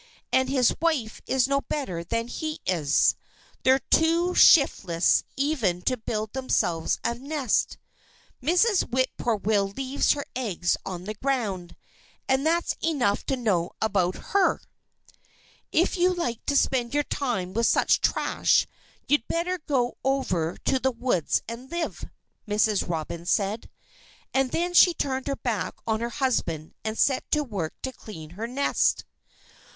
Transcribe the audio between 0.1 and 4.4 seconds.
And his wife is no better than he is. They're too